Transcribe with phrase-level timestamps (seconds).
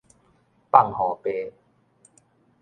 [0.71, 1.53] 放雨白